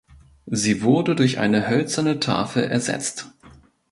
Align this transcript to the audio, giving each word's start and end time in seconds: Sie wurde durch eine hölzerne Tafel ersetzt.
Sie 0.47 0.81
wurde 0.81 1.13
durch 1.13 1.37
eine 1.37 1.67
hölzerne 1.67 2.19
Tafel 2.19 2.63
ersetzt. 2.63 3.31